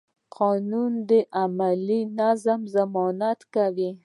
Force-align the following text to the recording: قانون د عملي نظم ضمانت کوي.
قانون 0.37 0.91
د 1.09 1.11
عملي 1.41 2.01
نظم 2.19 2.61
ضمانت 2.75 3.39
کوي. 3.55 3.89